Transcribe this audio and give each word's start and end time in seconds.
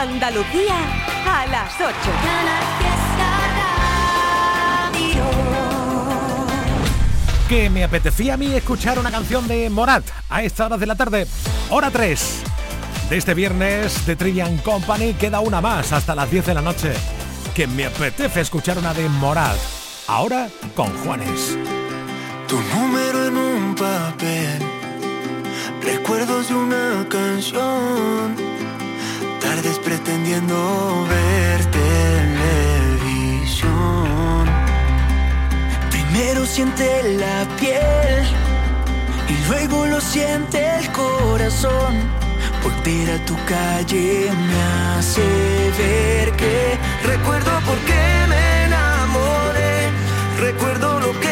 Andalucía 0.00 0.76
a 1.26 1.44
las 1.46 1.74
8. 1.74 1.92
Que 7.48 7.68
me 7.68 7.82
apetecía 7.82 8.34
a 8.34 8.36
mí 8.36 8.54
escuchar 8.54 9.00
una 9.00 9.10
canción 9.10 9.48
de 9.48 9.68
Morat 9.68 10.04
a 10.30 10.44
esta 10.44 10.66
hora 10.66 10.76
de 10.76 10.86
la 10.86 10.94
tarde. 10.94 11.26
Hora 11.70 11.90
3. 11.90 12.42
De 13.10 13.16
este 13.16 13.34
viernes 13.34 14.06
de 14.06 14.14
Trillian 14.14 14.58
Company 14.58 15.14
queda 15.14 15.40
una 15.40 15.60
más 15.60 15.92
hasta 15.92 16.14
las 16.14 16.30
10 16.30 16.46
de 16.46 16.54
la 16.54 16.62
noche. 16.62 16.92
Que 17.56 17.66
me 17.66 17.86
apetece 17.86 18.40
escuchar 18.40 18.78
una 18.78 18.94
de 18.94 19.08
Morat. 19.08 19.56
Ahora 20.06 20.48
con 20.76 20.96
Juanes. 20.98 21.58
Tu 22.46 22.60
número 22.60 23.26
en 23.26 23.36
un 23.36 23.74
papel. 23.74 24.62
Recuerdos 25.82 26.50
de 26.50 26.54
una 26.54 27.06
canción. 27.08 28.57
Tardes 29.40 29.78
pretendiendo 29.78 31.06
ver 31.08 31.64
televisión. 31.66 32.58
Primero 35.90 36.44
siente 36.46 37.14
la 37.14 37.46
piel 37.58 38.26
y 39.28 39.34
luego 39.48 39.86
lo 39.86 40.00
siente 40.00 40.58
el 40.78 40.90
corazón. 40.92 41.94
Volver 42.62 43.10
a 43.12 43.24
tu 43.24 43.36
calle 43.46 44.30
me 44.48 44.62
hace 44.96 45.22
ver 45.78 46.32
que 46.32 46.78
recuerdo 47.04 47.50
por 47.66 47.78
qué 47.88 48.26
me 48.28 48.64
enamoré. 48.64 49.90
Recuerdo 50.40 51.00
lo 51.00 51.12
que 51.20 51.27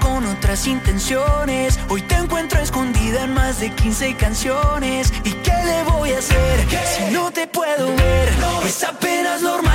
con 0.00 0.26
otras 0.26 0.66
intenciones. 0.66 1.78
Hoy 1.88 2.02
te 2.02 2.16
encuentro 2.16 2.60
escondida 2.60 3.22
en 3.22 3.32
más 3.32 3.60
de 3.60 3.70
15 3.70 4.16
canciones. 4.16 5.12
¿Y 5.22 5.30
qué 5.30 5.52
le 5.52 5.84
voy 5.84 6.10
a 6.12 6.18
hacer 6.18 6.66
si 6.96 7.14
no 7.14 7.30
te 7.30 7.46
puedo 7.46 7.86
ver? 7.86 8.28
Es 8.66 8.82
apenas 8.82 9.40
normal 9.40 9.67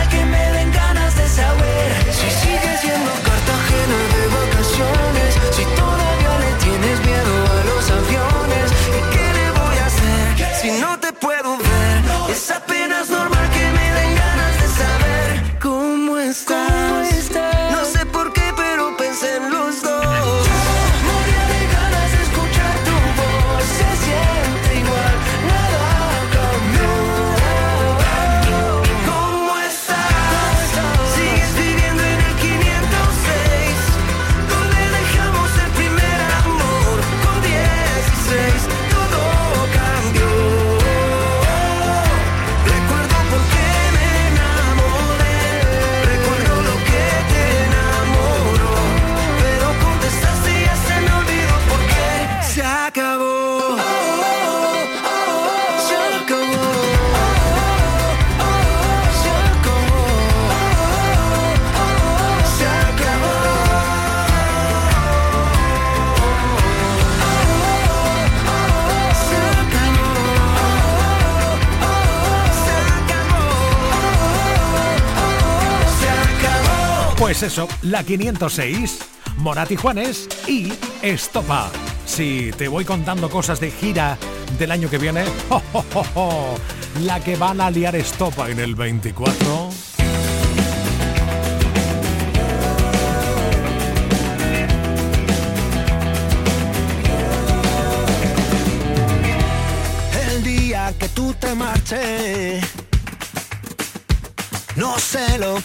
Pues 77.34 77.52
eso, 77.52 77.68
la 77.82 78.04
506, 78.04 79.00
Morati 79.38 79.76
Juanes 79.76 80.30
y 80.48 80.72
Estopa. 81.02 81.72
Si 82.06 82.52
te 82.60 82.68
voy 82.68 82.86
contando 82.86 83.28
cosas 83.28 83.60
de 83.60 83.72
gira 83.72 84.20
del 84.60 84.70
año 84.70 84.88
que 84.88 85.00
viene, 85.00 85.26
la 87.02 87.20
que 87.22 87.36
van 87.36 87.60
a 87.60 87.72
liar 87.72 87.96
Estopa 87.96 88.52
en 88.52 88.60
el 88.60 88.76
24. 88.76 89.93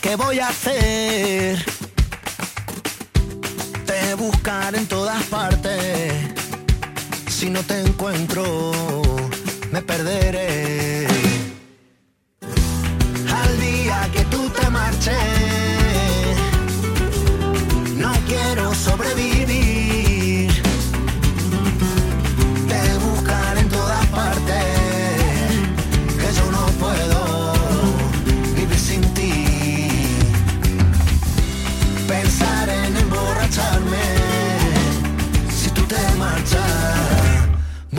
Que 0.01 0.17
voy 0.17 0.39
a 0.39 0.49
hacer. 0.49 1.65
Te 3.87 4.15
buscar 4.15 4.75
en 4.75 4.87
todas 4.87 5.23
partes. 5.25 6.13
Si 7.29 7.51
no 7.51 7.63
te 7.63 7.81
encuentro, 7.81 8.73
me 9.71 9.83
perderé. 9.83 11.07
Al 13.41 13.61
día 13.61 14.11
que 14.13 14.25
tú 14.25 14.49
te 14.51 14.71
marches, 14.71 15.58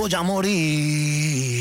voy 0.09 0.19
a 0.19 0.23
morir. 0.23 1.58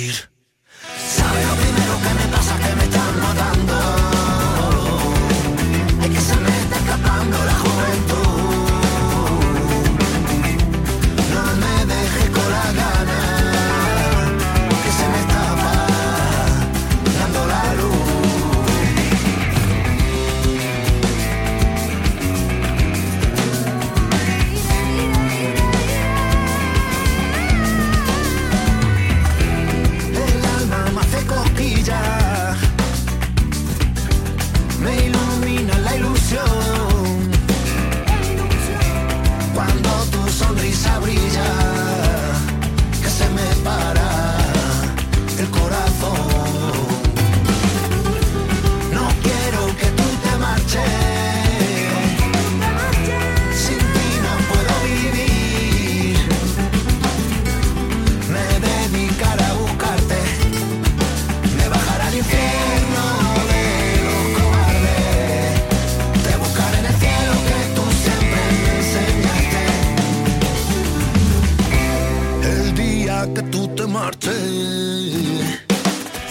que 73.26 73.43
tú 73.50 73.67
te 73.75 73.85
marches. 73.87 74.32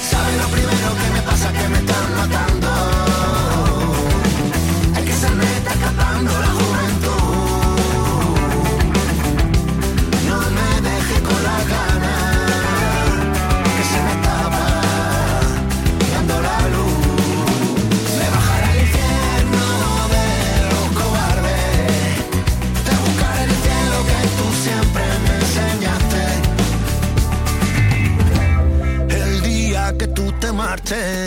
¿Sabes 0.10 0.38
lo 0.42 0.48
primero 0.48 0.90
que 1.00 1.10
me 1.14 1.22
pasa? 1.22 1.52
Que 1.52 1.68
me 1.68 1.78
están 1.80 2.16
matando. 2.16 2.68
Hay 4.96 5.04
que 5.04 5.12
se 5.12 5.30
me 5.32 5.58
está 5.58 5.74
escapando 5.74 6.32
la 6.40 6.57
te 30.88 31.27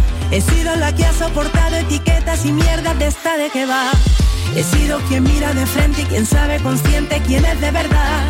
He 0.31 0.39
sido 0.41 0.75
la 0.77 0.95
que 0.95 1.05
ha 1.05 1.13
soportado 1.13 1.75
etiquetas 1.75 2.45
y 2.45 2.51
mierdas 2.51 2.97
de 2.97 3.07
esta 3.07 3.37
de 3.37 3.49
que 3.49 3.65
va. 3.65 3.91
He 4.55 4.63
sido 4.63 4.99
quien 5.09 5.23
mira 5.23 5.53
de 5.53 5.65
frente 5.65 6.01
y 6.01 6.05
quien 6.05 6.25
sabe 6.25 6.59
consciente 6.59 7.21
quién 7.27 7.45
es 7.45 7.59
de 7.59 7.71
verdad. 7.71 8.23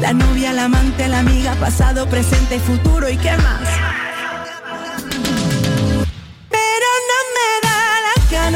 La 0.00 0.12
novia, 0.12 0.52
la 0.52 0.64
amante, 0.64 1.06
la 1.08 1.20
amiga, 1.20 1.54
pasado, 1.54 2.08
presente 2.08 2.56
y 2.56 2.60
futuro 2.60 3.08
y 3.08 3.16
qué 3.16 3.36
más. 3.36 3.68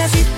si 0.09 0.23
tú 0.23 0.38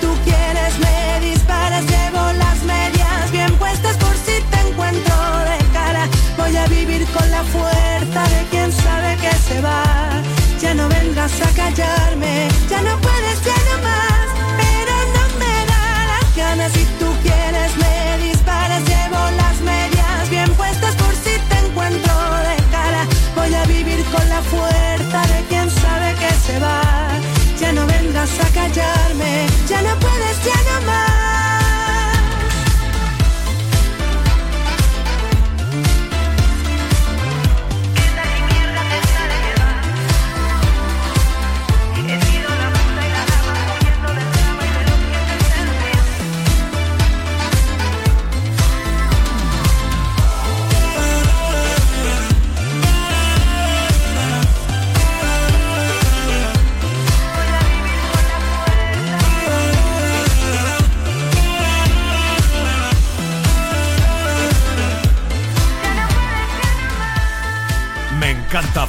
no 29.83 29.99
puedes, 29.99 30.43
ya 30.43 30.79
no. 30.81 31.40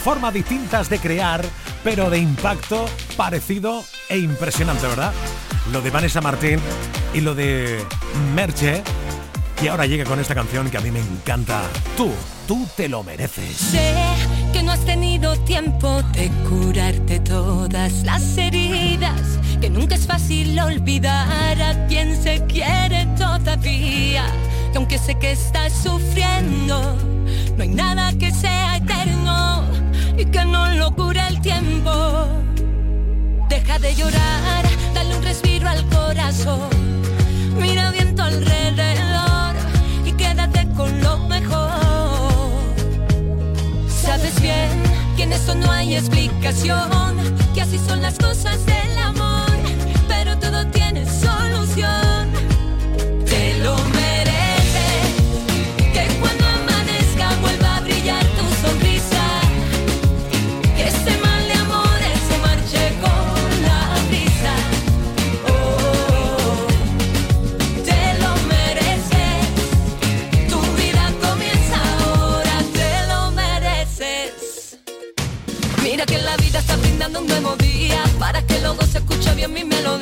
Formas 0.02 0.34
distintas 0.34 0.90
de 0.90 0.98
crear, 0.98 1.44
pero 1.84 2.10
de 2.10 2.18
impacto 2.18 2.86
parecido 3.16 3.84
e 4.08 4.18
impresionante, 4.18 4.86
¿verdad? 4.86 5.12
Lo 5.72 5.80
de 5.80 5.90
Vanessa 5.90 6.20
Martín 6.20 6.58
y 7.14 7.20
lo 7.20 7.36
de 7.36 7.84
Merche, 8.34 8.82
que 9.60 9.70
ahora 9.70 9.86
llega 9.86 10.04
con 10.04 10.18
esta 10.18 10.34
canción 10.34 10.68
que 10.70 10.76
a 10.76 10.80
mí 10.80 10.90
me 10.90 10.98
encanta. 10.98 11.62
Tú, 11.96 12.10
tú 12.48 12.66
te 12.76 12.88
lo 12.88 13.04
mereces. 13.04 13.56
Sé 13.56 13.94
que 14.52 14.64
no 14.64 14.72
has 14.72 14.84
tenido 14.84 15.38
tiempo 15.44 16.02
de 16.14 16.28
curarte 16.48 17.20
todas 17.20 18.02
las 18.02 18.36
heridas, 18.36 19.38
que 19.60 19.70
nunca 19.70 19.94
es 19.94 20.06
fácil 20.06 20.58
olvidar 20.58 21.62
a 21.62 21.86
quien 21.86 22.20
se 22.20 22.44
quiere 22.46 23.06
todavía, 23.16 24.26
que 24.72 24.78
aunque 24.78 24.98
sé 24.98 25.16
que 25.16 25.30
estás 25.30 25.72
sufriendo, 25.72 26.96
no 27.56 27.62
hay 27.62 27.68
nada 27.68 28.12
que 28.18 28.32
sea 28.32 28.78
eterno 28.78 29.71
y 30.16 30.24
que 30.26 30.44
no 30.44 30.70
lo 30.72 30.94
cura 30.94 31.28
el 31.28 31.40
tiempo. 31.40 31.90
Deja 33.48 33.78
de 33.78 33.94
llorar, 33.94 34.64
dale 34.94 35.16
un 35.16 35.22
respiro 35.22 35.68
al 35.68 35.84
corazón. 35.88 36.68
Mira 37.60 37.90
viento 37.90 38.22
alrededor 38.22 39.54
y 40.04 40.12
quédate 40.12 40.68
con 40.76 41.02
lo 41.02 41.18
mejor. 41.28 41.70
Sabes 43.88 44.40
bien 44.40 44.82
que 45.16 45.24
en 45.24 45.32
esto 45.32 45.54
no 45.54 45.70
hay 45.70 45.96
explicación 45.96 46.92
quiero 47.54 48.12
todo 48.18 48.34
si 48.34 48.46
es 48.46 48.62
contigo. 48.62 48.72
Que 49.04 49.12
me 49.14 49.31
calles 79.42 79.60
con 79.60 79.68
besos 79.68 80.01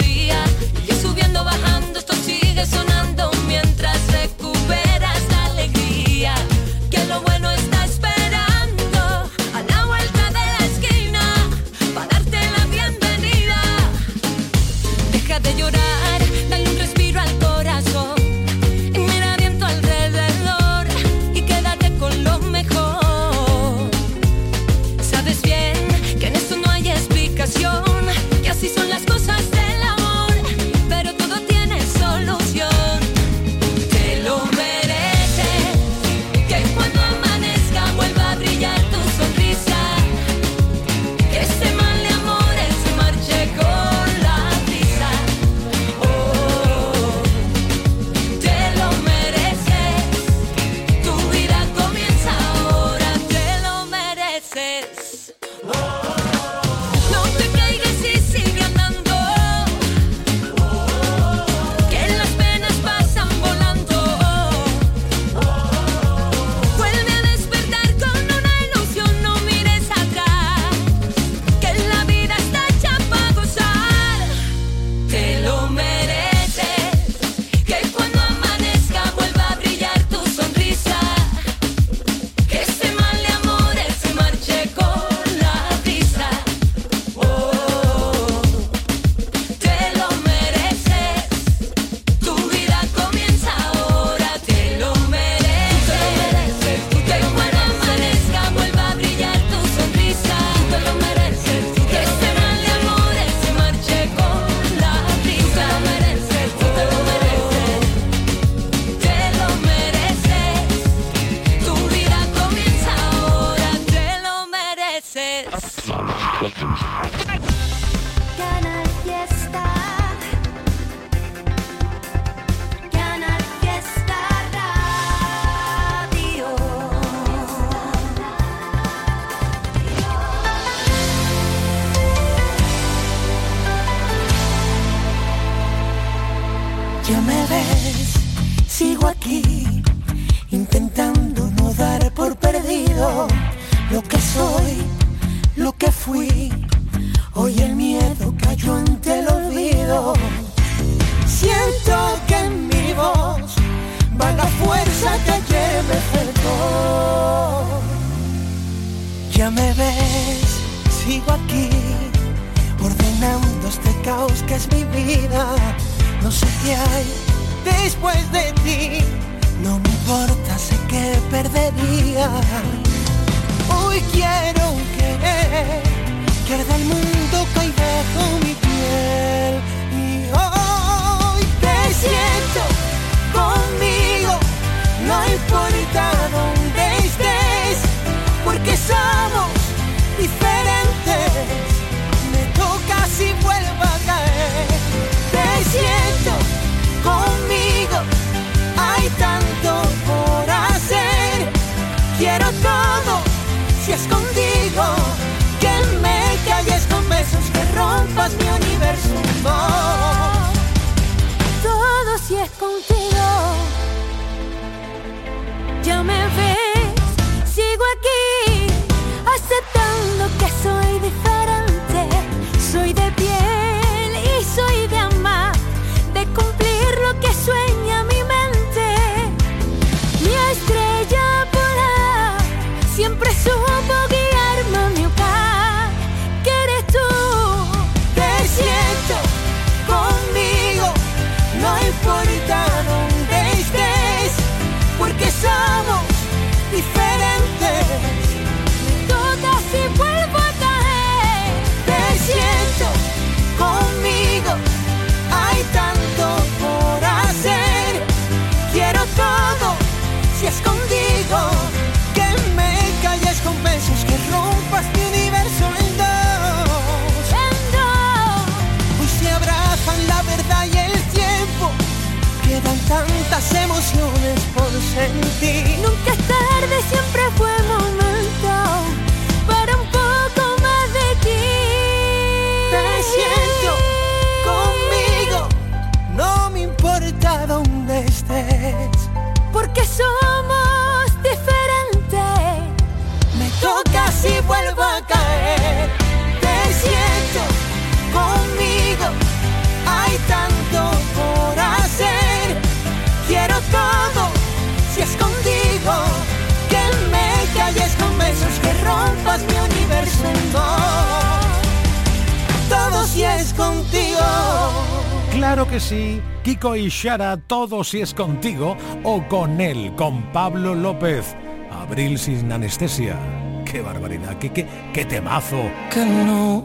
Claro 315.53 315.67
que 315.67 315.81
sí, 315.81 316.23
Kiko 316.45 316.77
y 316.77 316.89
Shara, 316.91 317.37
todo 317.37 317.83
si 317.83 318.01
es 318.01 318.15
contigo 318.15 318.77
o 319.03 319.21
con 319.27 319.61
él, 319.61 319.93
con 319.97 320.23
Pablo 320.33 320.77
López. 320.77 321.35
Abril 321.73 322.21
sin 322.21 322.53
anestesia. 322.53 323.17
Qué 323.65 323.81
barbaridad, 323.81 324.39
qué, 324.39 324.53
qué, 324.53 324.65
qué 324.95 325.05
temazo. 325.05 325.61
Que 325.93 326.07
no, 326.07 326.63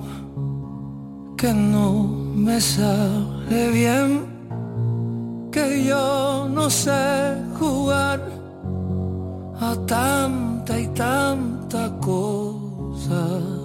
que 1.35 1.51
no 1.51 2.03
me 2.35 2.61
sale 2.61 3.71
bien, 3.71 4.27
que 5.51 5.85
yo 5.85 6.47
no 6.47 6.69
sé 6.69 7.41
jugar 7.57 8.21
a 9.61 9.75
tanta 9.87 10.79
y 10.79 10.87
tanta 10.89 11.91
cosa 11.99 13.64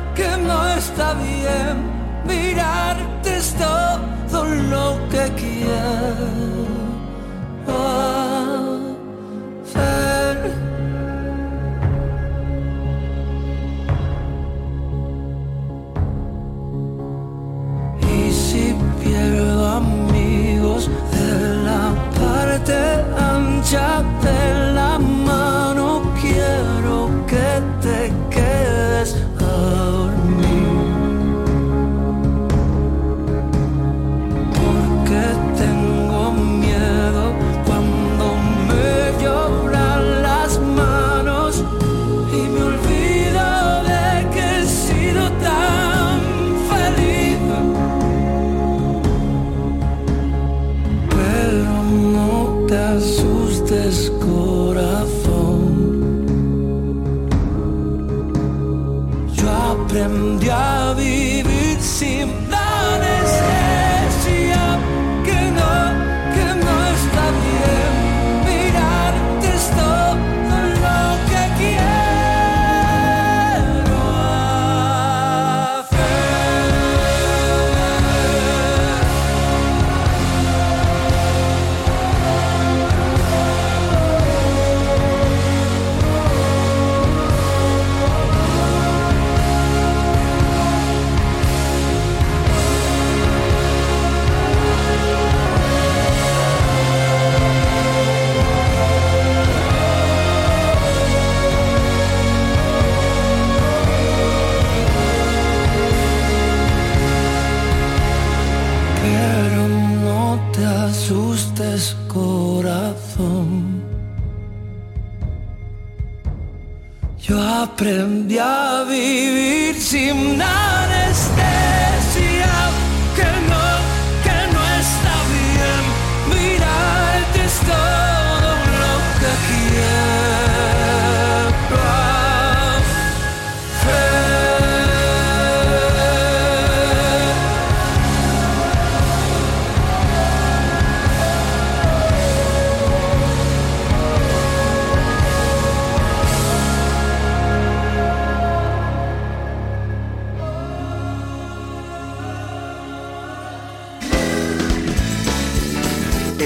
que 0.21 0.37
no 0.47 0.59
está 0.79 1.13
bien. 1.15 1.75
Mirarte 2.27 3.37
es 3.37 3.55
todo 3.55 4.45
lo 4.73 4.85
que 5.11 5.23
quiero 5.41 6.61
hacer. 9.63 10.35
Y 18.15 18.31
si 18.31 18.75
pierdo 19.01 19.67
amigos 19.81 20.81
de 21.15 21.29
la 21.67 21.83
parte 22.19 22.79
ancha 23.33 23.87
de 24.25 24.39
la 24.77 24.89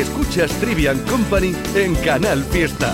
Escuchas 0.02 0.52
Trivian 0.60 1.00
Company 1.06 1.56
en 1.76 1.96
Canal 1.96 2.44
Fiesta. 2.44 2.94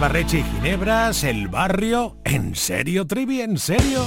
Ver, 0.00 0.16
Albarreche 0.16 0.38
y 0.38 0.42
Ginebras, 0.42 1.24
el 1.24 1.48
barrio. 1.48 2.16
¿En 2.24 2.54
serio, 2.54 3.06
Trivi? 3.06 3.42
¿En 3.42 3.58
serio? 3.58 4.02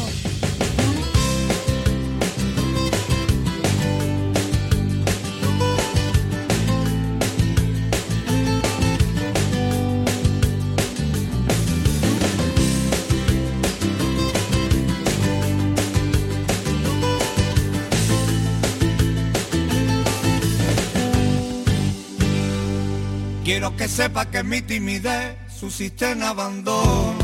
Quiero 23.44 23.76
que 23.76 23.88
sepa 23.88 24.32
que 24.32 24.44
mi 24.44 24.62
timidez 24.62 25.43
subsiste 25.64 26.12
en 26.12 26.22
abandono. 26.22 27.16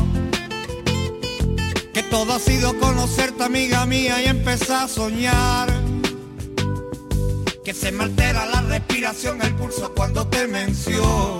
Que 1.92 2.02
todo 2.04 2.32
ha 2.32 2.38
sido 2.38 2.78
conocerte 2.78 3.44
amiga 3.44 3.84
mía 3.84 4.22
y 4.22 4.28
empezar 4.28 4.84
a 4.84 4.88
soñar. 4.88 5.68
Que 7.62 7.74
se 7.74 7.92
me 7.92 8.04
altera 8.04 8.46
la 8.46 8.62
respiración, 8.62 9.42
el 9.42 9.54
pulso 9.56 9.92
cuando 9.94 10.26
te 10.28 10.46
menciono. 10.46 11.36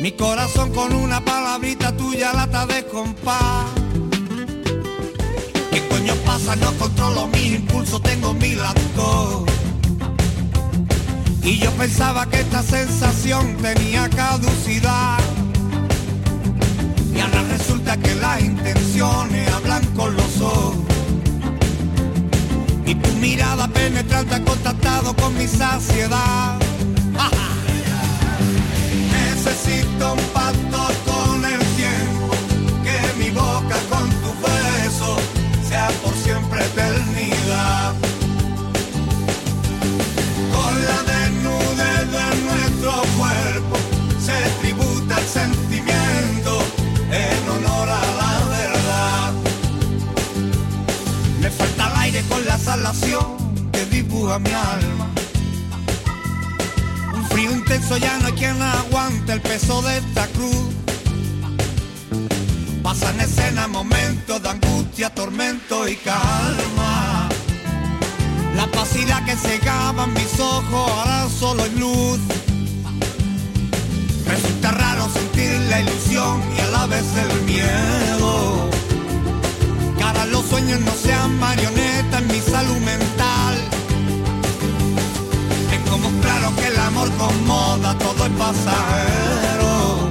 Mi 0.00 0.10
corazón 0.10 0.72
con 0.72 0.92
una 0.92 1.24
palabrita 1.24 1.96
tuya 1.96 2.32
lata 2.32 2.66
de 2.66 2.84
compás. 2.86 3.66
¿Qué 5.70 5.86
coño 5.88 6.14
pasa? 6.24 6.56
No 6.56 6.72
controlo 6.78 7.28
mis 7.28 7.52
impulsos, 7.54 8.02
tengo 8.02 8.34
mi 8.34 8.56
lacto. 8.56 9.46
Y 11.46 11.58
yo 11.58 11.70
pensaba 11.76 12.26
que 12.26 12.40
esta 12.40 12.60
sensación 12.60 13.56
tenía 13.58 14.10
caducidad. 14.10 15.20
Y 17.14 17.20
ahora 17.20 17.42
resulta 17.44 17.96
que 17.98 18.16
las 18.16 18.42
intenciones 18.42 19.52
hablan 19.52 19.86
con 19.94 20.16
los 20.16 20.40
ojos. 20.40 20.74
Y 22.84 22.96
tu 22.96 23.12
mirada 23.20 23.68
penetrante 23.68 24.34
ha 24.34 24.44
contactado 24.44 25.14
con 25.14 25.38
mi 25.38 25.46
saciedad. 25.46 26.58
Necesito 29.12 30.14
un 30.14 30.24
pacto 30.34 30.88
con 31.06 31.44
el 31.44 31.60
tiempo, 31.76 32.34
que 32.82 33.22
mi 33.22 33.30
boca 33.30 33.76
con 33.88 34.10
tu 34.10 34.32
beso 34.42 35.16
sea 35.68 35.90
por 36.02 36.12
siempre 36.12 36.64
eternidad. 36.64 37.94
De 42.16 42.36
nuestro 42.48 42.92
cuerpo 43.18 43.76
se 44.26 44.38
tributa 44.60 45.18
el 45.18 45.26
sentimiento 45.26 46.52
en 47.10 47.48
honor 47.48 47.88
a 47.88 48.04
la 48.20 48.32
verdad. 48.58 49.32
Me 51.40 51.50
falta 51.50 51.88
el 51.90 51.96
aire 52.00 52.22
con 52.28 52.44
la 52.44 52.58
salación 52.58 53.70
que 53.72 53.84
dibuja 53.86 54.38
mi 54.38 54.50
alma. 54.50 55.06
Un 57.14 57.24
frío 57.26 57.52
intenso 57.52 57.96
ya 57.98 58.18
no 58.18 58.26
hay 58.26 58.32
quien 58.32 58.60
aguante 58.60 59.32
el 59.32 59.40
peso 59.40 59.82
de 59.82 59.98
esta 59.98 60.26
cruz. 60.28 60.66
Pasan 62.82 63.20
escena 63.20 63.68
momentos 63.68 64.42
de 64.42 64.48
angustia, 64.48 65.10
tormento 65.10 65.88
y 65.88 65.96
calma. 65.96 67.28
La 68.56 68.66
pasidad 68.68 69.22
que 69.26 69.36
cegaban 69.36 70.14
mis 70.14 70.40
ojos 70.40 70.90
ahora 70.90 71.28
solo 71.28 71.62
es 71.66 71.74
luz. 71.74 72.18
Resulta 74.26 74.70
raro 74.70 75.08
sentir 75.10 75.50
la 75.68 75.80
ilusión 75.82 76.42
y 76.56 76.60
a 76.60 76.66
la 76.68 76.86
vez 76.86 77.04
el 77.16 77.42
miedo. 77.42 78.70
Ahora 80.02 80.24
los 80.26 80.46
sueños 80.46 80.80
no 80.80 80.92
sean 80.92 81.38
marionetas 81.38 82.22
en 82.22 82.28
mi 82.28 82.40
salud 82.40 82.78
mental. 82.78 83.54
Es 85.74 85.90
como 85.90 86.08
claro 86.22 86.56
que 86.56 86.66
el 86.68 86.78
amor 86.78 87.10
con 87.18 87.46
moda 87.46 87.98
todo 87.98 88.24
es 88.24 88.32
pasajero. 88.32 90.10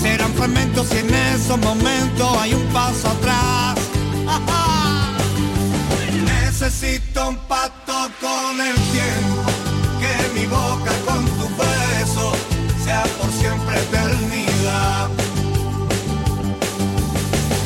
Serán 0.00 0.32
fragmentos 0.34 0.86
y 0.92 0.98
en 0.98 1.14
esos 1.34 1.58
momentos 1.58 2.38
hay 2.38 2.54
un 2.54 2.66
paso 2.68 3.08
atrás. 3.08 3.74
Necesito 6.68 7.30
un 7.30 7.36
pacto 7.48 7.94
con 8.20 8.60
el 8.60 8.74
tiempo, 8.92 9.42
que 10.00 10.38
mi 10.38 10.44
boca 10.44 10.92
con 11.06 11.24
tu 11.24 11.48
beso 11.56 12.32
sea 12.84 13.04
por 13.18 13.32
siempre 13.32 13.74
eternidad. 13.78 15.08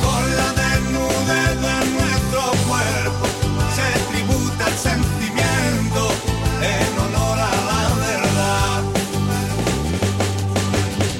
Con 0.04 0.36
la 0.36 0.48
desnudez 0.62 1.54
de 1.66 1.76
nuestro 1.96 2.42
cuerpo 2.68 3.26
se 3.74 3.88
tributa 4.12 4.68
el 4.68 4.78
sentimiento 4.78 6.02
en 6.62 6.98
honor 7.00 7.38
a 7.40 7.54
la 7.70 7.82
verdad. 8.06 8.82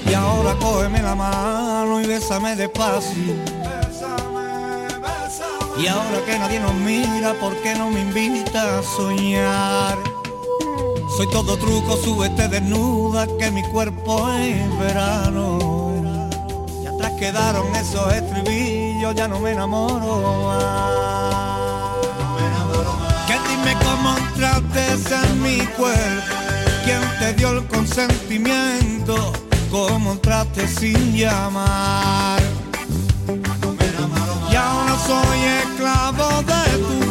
Y 0.09 0.15
ahora 0.15 0.55
cógeme 0.55 1.03
la 1.03 1.17
mano 1.17 2.01
y 2.01 2.07
bésame 2.07 2.55
despacio. 2.55 3.72
Y 5.79 5.87
ahora 5.87 6.25
que 6.27 6.39
nadie 6.39 6.61
nos 6.61 6.75
mira, 6.75 7.33
¿por 7.35 7.57
qué 7.63 7.75
no 7.75 7.91
me 7.91 8.01
invita 8.01 8.79
a 8.79 8.83
soñar? 8.83 9.99
Soy 11.17 11.27
todo 11.31 11.57
truco, 11.57 11.97
súbete 11.97 12.49
desnuda, 12.49 13.27
que 13.39 13.51
mi 13.51 13.63
cuerpo 13.65 14.29
es 14.31 14.79
verano. 14.79 15.95
Y 16.83 16.87
atrás 16.87 17.13
quedaron 17.19 17.75
esos 17.75 18.13
estribillos, 18.13 19.15
ya 19.15 19.29
no 19.29 19.41
me 19.41 19.53
enamoro 19.53 20.47
más. 20.47 22.07
Que 23.27 23.35
dime 23.49 23.77
cómo 23.83 24.17
entraste 24.17 25.17
en 25.27 25.43
mi 25.43 25.59
cuerpo, 25.77 26.35
quién 26.85 27.01
te 27.19 27.33
dio 27.35 27.51
el 27.51 27.67
consentimiento, 27.67 29.33
cómo 29.71 30.13
entraste 30.13 30.69
sin 30.69 31.17
llamar. 31.17 32.32
Soy 35.07 35.41
esclavo 35.63 36.43
de 36.43 36.63
tu 36.79 37.02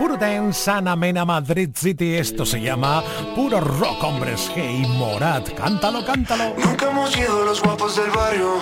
Puro 0.00 0.16
Dance, 0.16 0.62
Sana 0.62 0.96
Mena 0.96 1.26
Madrid 1.26 1.68
City. 1.74 2.16
Esto 2.16 2.46
se 2.46 2.58
llama 2.58 3.04
Puro 3.36 3.60
Rock, 3.60 4.02
hombres. 4.02 4.50
Hey, 4.54 4.86
Morat, 4.96 5.52
cántalo, 5.52 6.02
cántalo. 6.06 6.54
Nunca 6.56 6.88
hemos 6.90 7.12
sido 7.12 7.44
los 7.44 7.62
guapos 7.62 7.96
del 7.96 8.10
barrio. 8.10 8.60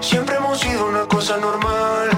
Siempre 0.00 0.36
hemos 0.36 0.60
sido 0.60 0.86
una 0.86 1.06
cosa 1.06 1.38
normal. 1.38 2.10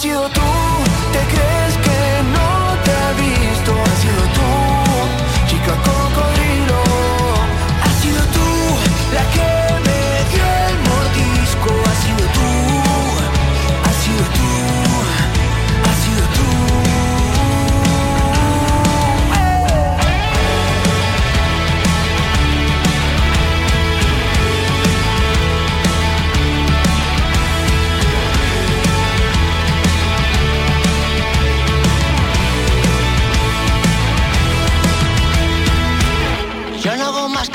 Ha 0.00 0.37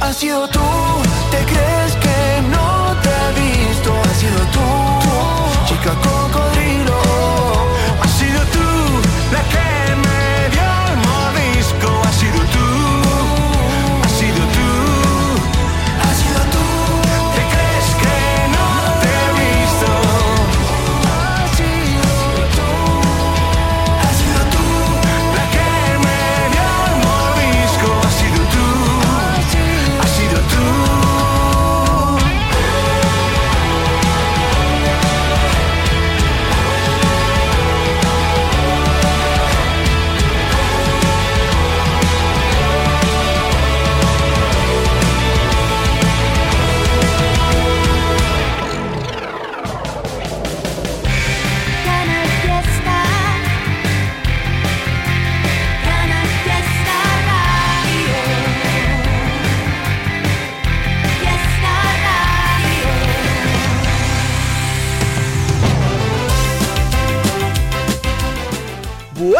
Ha 0.00 0.12
sido 0.14 0.48
tú, 0.48 0.60
te 1.30 1.44
crees 1.44 1.94
que 1.96 2.42
no 2.48 2.96
te 3.02 3.10
he 3.10 3.68
visto. 3.68 3.92
Ha 4.02 4.14
sido 4.14 4.40
tú, 4.50 4.60
chica 5.66 5.94
cocodrilo. 5.94 6.59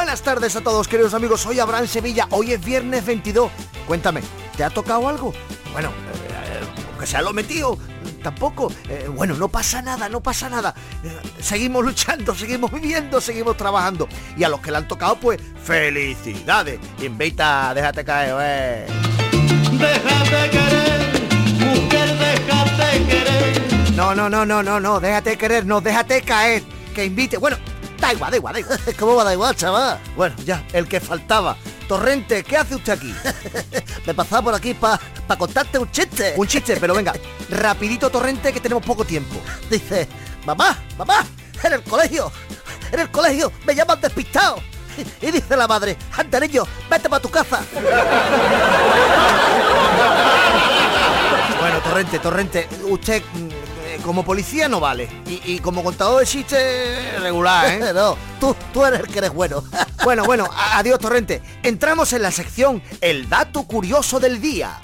Buenas 0.00 0.22
tardes 0.22 0.56
a 0.56 0.62
todos, 0.62 0.88
queridos 0.88 1.12
amigos. 1.12 1.42
Soy 1.42 1.60
Abraham 1.60 1.86
Sevilla. 1.86 2.26
Hoy 2.30 2.52
es 2.52 2.64
viernes 2.64 3.04
22. 3.04 3.52
Cuéntame, 3.86 4.22
¿te 4.56 4.64
ha 4.64 4.70
tocado 4.70 5.06
algo? 5.06 5.34
Bueno, 5.72 5.90
eh, 5.90 6.60
aunque 6.88 7.06
sea 7.06 7.20
lo 7.20 7.34
metido, 7.34 7.76
tampoco. 8.22 8.72
Eh, 8.88 9.10
bueno, 9.14 9.34
no 9.34 9.48
pasa 9.48 9.82
nada, 9.82 10.08
no 10.08 10.22
pasa 10.22 10.48
nada. 10.48 10.74
Eh, 11.04 11.20
seguimos 11.40 11.84
luchando, 11.84 12.34
seguimos 12.34 12.72
viviendo, 12.72 13.20
seguimos 13.20 13.58
trabajando. 13.58 14.08
Y 14.38 14.42
a 14.42 14.48
los 14.48 14.60
que 14.60 14.70
le 14.70 14.78
han 14.78 14.88
tocado, 14.88 15.16
pues, 15.16 15.38
felicidades. 15.62 16.80
Invita, 17.02 17.74
déjate 17.74 18.02
caer, 18.02 18.36
eh. 18.40 18.86
Déjate 19.72 20.50
querer, 20.50 21.28
mujer, 21.58 22.18
déjate 22.18 23.06
querer. 23.06 23.90
No, 23.94 24.14
no, 24.14 24.30
no, 24.30 24.46
no, 24.46 24.62
no, 24.62 24.80
no, 24.80 24.98
déjate 24.98 25.36
querer, 25.36 25.66
no, 25.66 25.82
déjate 25.82 26.22
caer. 26.22 26.62
Que 26.94 27.04
invite. 27.04 27.36
Bueno, 27.36 27.58
da 28.00 28.12
igual, 28.12 28.30
da 28.30 28.36
igual, 28.36 28.54
da 28.54 28.60
igual. 28.60 28.78
¿Cómo 28.98 29.14
va 29.14 29.24
da 29.24 29.32
igual, 29.32 29.54
chaval? 29.54 29.98
Bueno, 30.16 30.34
ya, 30.44 30.64
el 30.72 30.88
que 30.88 31.00
faltaba. 31.00 31.56
Torrente, 31.86 32.44
¿qué 32.44 32.56
hace 32.56 32.76
usted 32.76 32.92
aquí? 32.92 33.14
Me 34.06 34.14
pasaba 34.14 34.42
por 34.42 34.54
aquí 34.54 34.74
para 34.74 34.98
contarte 35.38 35.78
un 35.78 35.90
chiste. 35.90 36.34
Un 36.36 36.46
chiste, 36.46 36.76
pero 36.76 36.94
venga, 36.94 37.12
rapidito 37.50 38.10
Torrente 38.10 38.52
que 38.52 38.60
tenemos 38.60 38.84
poco 38.84 39.04
tiempo. 39.04 39.36
Dice, 39.68 40.08
mamá, 40.46 40.78
mamá, 40.96 41.26
en 41.62 41.72
el 41.72 41.82
colegio, 41.82 42.30
en 42.92 43.00
el 43.00 43.10
colegio 43.10 43.52
me 43.66 43.74
llaman 43.74 44.00
despistado. 44.00 44.62
Y 45.20 45.30
dice 45.30 45.56
la 45.56 45.66
madre, 45.66 45.96
anda 46.16 46.40
niño, 46.40 46.64
vete 46.90 47.08
para 47.08 47.22
tu 47.22 47.30
casa. 47.30 47.62
Bueno, 51.60 51.80
Torrente, 51.82 52.18
Torrente, 52.18 52.68
usted 52.88 53.22
mm, 53.32 53.59
como 54.10 54.24
policía 54.24 54.68
no 54.68 54.80
vale. 54.80 55.08
Y, 55.24 55.40
y 55.44 55.58
como 55.60 55.84
contador 55.84 56.18
de 56.18 56.26
chistes 56.26 57.20
regular, 57.20 57.66
¿eh? 57.70 57.92
no, 57.94 58.16
tú, 58.40 58.56
tú 58.72 58.84
eres 58.84 58.98
el 58.98 59.06
que 59.06 59.18
eres 59.18 59.32
bueno. 59.32 59.62
Bueno, 60.02 60.24
bueno, 60.24 60.48
adiós 60.72 60.98
Torrente. 60.98 61.42
Entramos 61.62 62.14
en 62.14 62.22
la 62.22 62.30
sección 62.30 62.82
El 63.02 63.28
dato 63.28 63.64
curioso 63.64 64.18
del 64.18 64.40
día. 64.40 64.80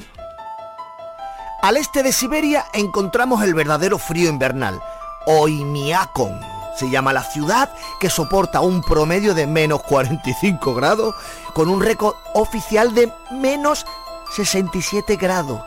Al 1.63 1.79
este 1.79 2.03
de 2.03 2.13
Siberia 2.13 2.67
encontramos 2.75 3.43
el 3.43 3.55
verdadero 3.55 3.99
frío 3.99 4.29
invernal. 4.29 4.79
Oymyakon 5.27 6.39
se 6.79 6.91
llama 6.91 7.15
la 7.15 7.25
ciudad 7.25 7.71
que 7.99 8.11
soporta 8.11 8.61
un 8.61 8.83
promedio 8.83 9.35
de 9.35 9.47
menos 9.47 9.83
45 9.85 10.75
grados 10.75 11.15
con 11.55 11.71
un 11.71 11.83
récord 11.83 12.15
oficial 12.35 12.95
de 12.95 13.11
menos 13.33 13.87
67 14.37 15.17
grados. 15.17 15.63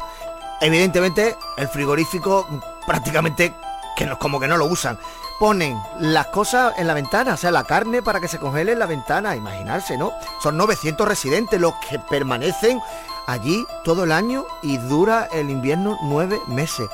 Evidentemente 0.61 1.35
el 1.57 1.67
frigorífico 1.67 2.45
prácticamente 2.89 3.53
que 3.95 4.07
no, 4.07 4.17
como 4.17 4.39
que 4.39 4.47
no 4.47 4.57
lo 4.57 4.65
usan. 4.65 4.97
Ponen 5.39 5.79
las 5.99 6.25
cosas 6.27 6.73
en 6.79 6.87
la 6.87 6.95
ventana, 6.95 7.35
o 7.35 7.37
sea, 7.37 7.51
la 7.51 7.63
carne 7.63 8.01
para 8.01 8.19
que 8.19 8.27
se 8.27 8.39
congele 8.39 8.71
en 8.71 8.79
la 8.79 8.87
ventana, 8.87 9.35
imaginarse, 9.35 9.95
¿no? 9.95 10.11
Son 10.41 10.57
900 10.57 11.07
residentes 11.07 11.61
los 11.61 11.75
que 11.87 11.99
permanecen 11.99 12.81
allí 13.27 13.63
todo 13.83 14.05
el 14.05 14.11
año 14.11 14.43
y 14.63 14.77
dura 14.77 15.29
el 15.31 15.51
invierno 15.51 15.99
nueve 16.01 16.41
meses. 16.47 16.89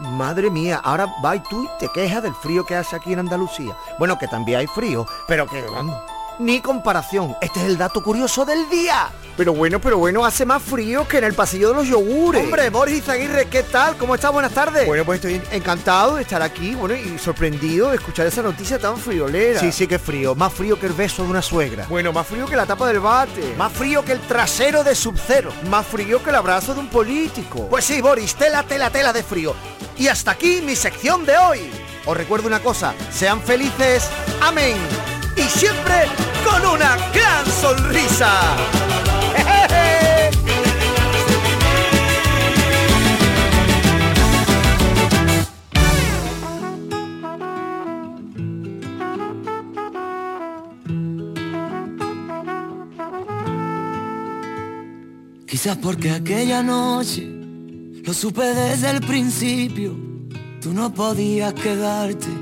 Madre 0.00 0.50
mía, 0.50 0.80
ahora 0.82 1.06
va 1.24 1.36
y 1.36 1.40
tú 1.40 1.62
y 1.62 1.68
te 1.78 1.88
quejas 1.88 2.24
del 2.24 2.34
frío 2.34 2.66
que 2.66 2.74
hace 2.74 2.96
aquí 2.96 3.12
en 3.12 3.20
Andalucía. 3.20 3.76
Bueno, 4.00 4.18
que 4.18 4.26
también 4.26 4.58
hay 4.58 4.66
frío, 4.66 5.06
pero 5.28 5.46
que 5.46 5.62
vamos, 5.62 5.96
ni 6.42 6.60
comparación. 6.60 7.36
Este 7.40 7.60
es 7.60 7.66
el 7.66 7.78
dato 7.78 8.02
curioso 8.02 8.44
del 8.44 8.68
día. 8.68 9.10
Pero 9.36 9.54
bueno, 9.54 9.80
pero 9.80 9.96
bueno, 9.96 10.24
hace 10.24 10.44
más 10.44 10.62
frío 10.62 11.08
que 11.08 11.18
en 11.18 11.24
el 11.24 11.32
pasillo 11.32 11.68
de 11.68 11.74
los 11.74 11.88
yogures. 11.88 12.44
Hombre, 12.44 12.68
Boris 12.68 12.98
Izaguirre, 12.98 13.46
¿qué 13.46 13.62
tal? 13.62 13.96
¿Cómo 13.96 14.14
estás? 14.14 14.30
Buenas 14.30 14.52
tardes. 14.52 14.86
Bueno, 14.86 15.04
pues 15.06 15.24
estoy 15.24 15.40
encantado 15.56 16.16
de 16.16 16.22
estar 16.22 16.42
aquí, 16.42 16.74
bueno, 16.74 16.94
y 16.94 17.18
sorprendido 17.18 17.88
de 17.88 17.96
escuchar 17.96 18.26
esa 18.26 18.42
noticia 18.42 18.78
tan 18.78 18.98
friolera. 18.98 19.58
Sí, 19.58 19.72
sí 19.72 19.86
que 19.86 19.98
frío. 19.98 20.34
Más 20.34 20.52
frío 20.52 20.78
que 20.78 20.86
el 20.86 20.92
beso 20.92 21.24
de 21.24 21.30
una 21.30 21.40
suegra. 21.40 21.86
Bueno, 21.88 22.12
más 22.12 22.26
frío 22.26 22.46
que 22.46 22.56
la 22.56 22.66
tapa 22.66 22.86
del 22.88 23.00
bate. 23.00 23.54
Más 23.56 23.72
frío 23.72 24.04
que 24.04 24.12
el 24.12 24.20
trasero 24.20 24.84
de 24.84 24.94
Sub-Zero. 24.94 25.50
Más 25.70 25.86
frío 25.86 26.22
que 26.22 26.28
el 26.28 26.36
abrazo 26.36 26.74
de 26.74 26.80
un 26.80 26.88
político. 26.88 27.68
Pues 27.68 27.86
sí, 27.86 28.02
Boris, 28.02 28.34
tela, 28.34 28.62
tela, 28.64 28.90
tela 28.90 29.12
de 29.14 29.22
frío. 29.22 29.54
Y 29.96 30.08
hasta 30.08 30.32
aquí 30.32 30.60
mi 30.62 30.76
sección 30.76 31.24
de 31.24 31.38
hoy. 31.38 31.70
Os 32.04 32.16
recuerdo 32.16 32.48
una 32.48 32.60
cosa, 32.60 32.94
sean 33.10 33.40
felices. 33.40 34.10
Amén. 34.42 34.76
Y 35.36 35.42
siempre 35.42 36.06
con 36.44 36.66
una 36.66 36.96
gran 37.12 37.46
sonrisa. 37.46 38.56
Quizás 55.46 55.76
porque 55.76 56.10
aquella 56.10 56.62
noche 56.62 57.22
lo 58.04 58.12
supe 58.12 58.42
desde 58.42 58.90
el 58.90 59.00
principio, 59.00 59.96
tú 60.60 60.72
no 60.72 60.92
podías 60.92 61.52
quedarte. 61.54 62.41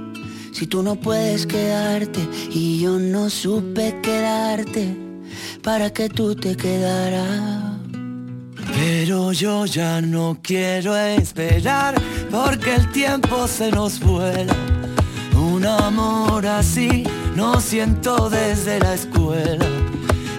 Si 0.61 0.67
tú 0.67 0.83
no 0.83 0.95
puedes 0.95 1.47
quedarte 1.47 2.19
y 2.51 2.81
yo 2.81 2.99
no 2.99 3.31
supe 3.31 3.99
quedarte 4.03 4.95
para 5.63 5.89
que 5.91 6.07
tú 6.07 6.35
te 6.35 6.55
quedaras. 6.55 7.79
Pero 8.75 9.31
yo 9.31 9.65
ya 9.65 10.01
no 10.01 10.37
quiero 10.43 10.95
esperar 10.95 11.95
porque 12.29 12.75
el 12.75 12.91
tiempo 12.91 13.47
se 13.47 13.71
nos 13.71 13.99
vuela. 13.99 14.55
Un 15.35 15.65
amor 15.65 16.45
así 16.45 17.05
no 17.35 17.59
siento 17.59 18.29
desde 18.29 18.79
la 18.81 18.93
escuela. 18.93 19.65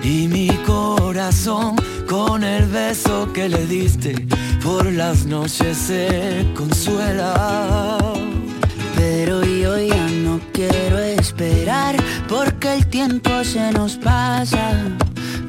Y 0.05 0.29
mi 0.29 0.51
corazón 0.65 1.75
con 2.09 2.45
el 2.45 2.67
beso 2.67 3.33
que 3.33 3.49
le 3.49 3.67
diste 3.67 4.15
por 4.63 4.85
las 4.85 5.27
noches 5.27 5.77
se 5.77 6.47
consuela. 6.55 7.99
Pero 8.95 9.43
yo 9.43 9.77
ya 9.79 10.02
no 10.33 10.41
quiero 10.53 10.99
esperar 10.99 11.95
porque 12.27 12.77
el 12.77 12.87
tiempo 12.87 13.45
se 13.45 13.71
nos 13.73 13.97
pasa. 13.97 14.65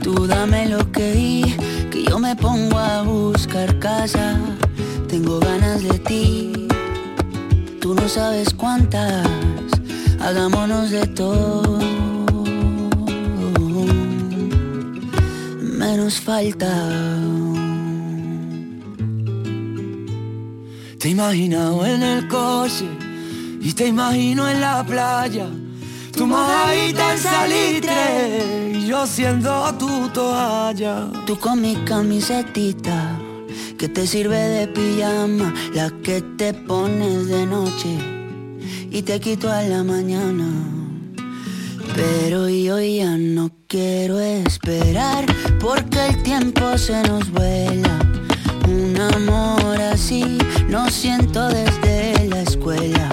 Tú 0.02 0.28
dame 0.28 0.68
lo 0.68 0.92
que 0.92 1.56
que 1.90 2.04
yo 2.04 2.20
me 2.20 2.36
pongo 2.36 2.78
a 2.78 3.02
buscar 3.04 3.80
casa. 3.80 4.38
Tengo 5.08 5.40
ganas 5.40 5.84
de 5.84 6.00
ti, 6.00 6.68
tú 7.80 7.94
no 7.96 8.10
sabes 8.10 8.54
cuántas. 8.54 9.26
Hagámonos 10.20 10.92
de 10.92 11.08
todo. 11.08 11.80
Menos 15.62 16.20
falta. 16.20 16.74
Te 21.00 21.08
he 21.08 21.12
imaginado 21.12 21.86
en 21.86 22.04
el 22.04 22.28
coche 22.28 23.03
y 23.64 23.72
te 23.72 23.88
imagino 23.88 24.48
en 24.50 24.60
la 24.60 24.84
playa. 24.86 25.48
Tu 26.12 26.28
mojadita 26.28 27.14
en 27.14 27.18
salitre 27.18 28.72
y 28.74 28.88
yo 28.88 29.08
siendo 29.08 29.74
tu 29.80 30.10
toalla. 30.10 31.08
Tú 31.26 31.40
con 31.40 31.62
mi 31.62 31.76
camisetita 31.86 33.18
que 33.78 33.88
te 33.88 34.06
sirve 34.06 34.38
de 34.38 34.68
pijama, 34.68 35.54
la 35.74 35.90
que 36.04 36.22
te 36.38 36.54
pones 36.54 37.28
de 37.28 37.46
noche 37.46 37.98
y 38.92 39.02
te 39.02 39.20
quito 39.20 39.50
a 39.50 39.64
la 39.64 39.84
mañana. 39.84 40.46
Pero 41.96 42.50
yo 42.50 42.80
ya 42.80 43.18
no 43.18 43.50
quiero 43.68 44.20
esperar 44.20 45.26
porque 45.60 46.08
el 46.08 46.24
tiempo 46.24 46.78
se 46.78 47.02
nos 47.04 47.32
vuela. 47.32 48.00
Un 48.68 49.00
amor 49.00 49.80
así 49.82 50.38
no 50.68 50.90
siento 50.90 51.48
desde 51.48 52.28
la 52.28 52.42
escuela 52.42 53.13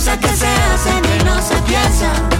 cosas 0.00 0.16
que 0.16 0.28
se 0.28 0.46
hacen 0.46 1.02
que 1.02 1.24
no 1.24 1.42
se 1.42 1.56
piensan 1.68 2.30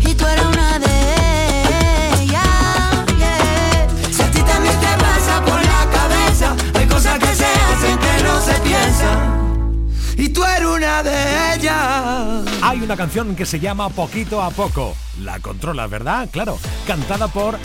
Y 0.00 0.14
tú 0.14 0.24
eres 0.24 0.44
una 0.44 0.78
de 0.78 2.22
ellas 2.22 3.06
yeah. 3.18 3.88
Si 4.12 4.22
a 4.22 4.30
ti 4.30 4.40
también 4.42 4.78
te 4.78 5.04
pasa 5.04 5.44
por 5.44 5.60
la 5.60 5.90
cabeza 5.90 6.54
Hay 6.74 6.86
cosas 6.86 7.18
que 7.18 7.34
se 7.34 7.46
hacen 7.46 7.98
que 7.98 8.22
no 8.22 8.40
se 8.40 8.54
piensan 8.60 9.88
Y 10.18 10.28
tú 10.28 10.44
eres 10.44 10.68
una 10.68 11.02
de 11.02 11.54
ellas 11.56 12.44
Hay 12.62 12.80
una 12.80 12.96
canción 12.96 13.34
que 13.34 13.44
se 13.44 13.58
llama 13.58 13.88
Poquito 13.88 14.40
a 14.40 14.50
Poco. 14.50 14.94
La 15.20 15.40
controlas, 15.40 15.90
¿verdad? 15.90 16.28
Claro, 16.30 16.60
cantada 16.86 17.26
por 17.26 17.58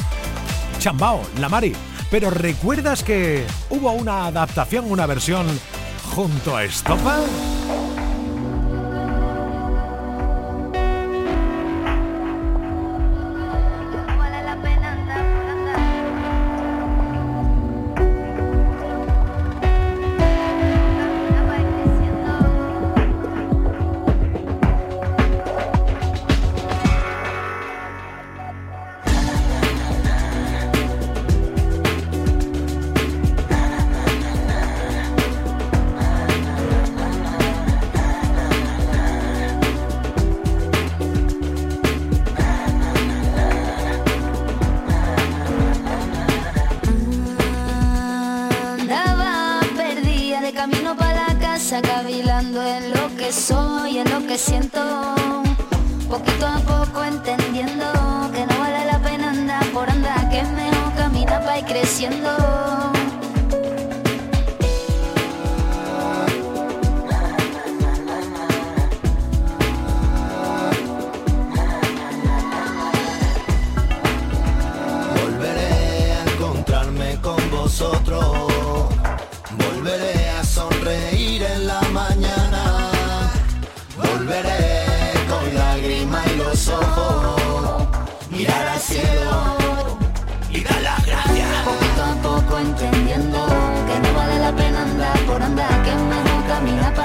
Chambao, 0.79 1.21
La 1.39 1.49
Mari. 1.49 1.75
Pero 2.09 2.31
¿recuerdas 2.31 3.03
que 3.03 3.45
hubo 3.69 3.91
una 3.91 4.25
adaptación, 4.25 4.89
una 4.89 5.05
versión 5.05 5.45
junto 6.15 6.57
a 6.57 6.63
Estopa? 6.63 7.19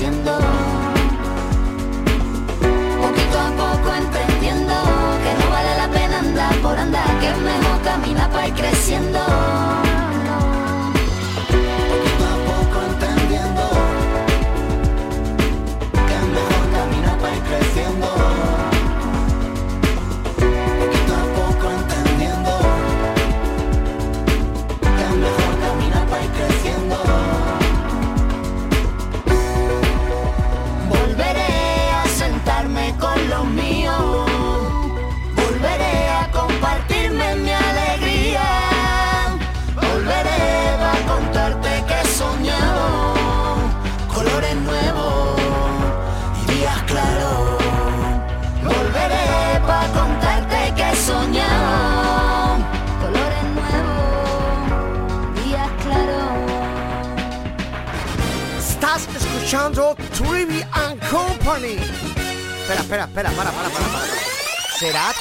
Poquito 0.00 0.32
a 3.38 3.50
poco 3.54 3.94
entendiendo 3.94 4.72
que 5.22 5.44
no 5.44 5.50
vale 5.50 5.76
la 5.76 5.88
pena 5.92 6.18
andar 6.20 6.54
por 6.62 6.78
andar, 6.78 7.20
que 7.20 7.28
es 7.28 7.36
mejor 7.36 7.82
caminar 7.82 8.30
para 8.30 8.48
ir 8.48 8.54
creciendo. 8.54 9.89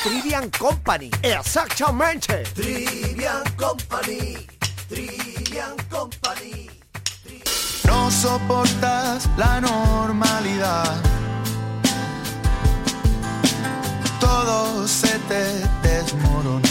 Trivian 0.01 0.49
Company. 0.51 1.11
Exactamente. 1.21 2.43
Trivian 2.55 3.43
Company. 3.57 4.47
Trivian 4.87 5.75
Company. 5.89 6.69
No 7.85 8.09
soportas 8.09 9.27
la 9.35 9.59
normalidad. 9.59 10.95
Todo 14.21 14.87
se 14.87 15.19
te 15.27 15.43
desmorona. 15.83 16.69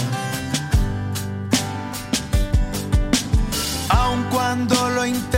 Aun 3.91 4.23
cuando 4.31 4.89
lo 4.91 5.05
intento 5.05 5.38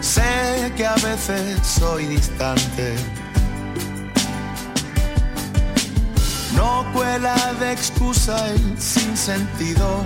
Sé 0.00 0.72
que 0.74 0.86
a 0.86 0.94
veces 0.94 1.60
soy 1.66 2.06
distante. 2.06 2.94
No 6.54 6.90
cuela 6.94 7.36
de 7.60 7.72
excusa 7.72 8.48
el 8.52 8.78
sentido 8.80 10.02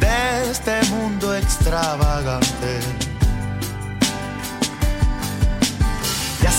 de 0.00 0.50
este 0.50 0.82
mundo 0.90 1.32
extravagante. 1.36 3.01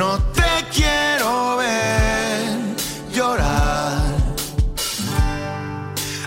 No 0.00 0.18
te 0.32 0.52
quiero 0.72 1.58
ver 1.58 2.56
llorar. 3.12 4.00